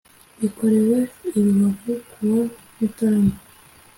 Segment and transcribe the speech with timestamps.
[0.39, 0.99] Bikorewe
[1.37, 2.41] i Rubavu kuwa
[2.77, 3.35] mutarama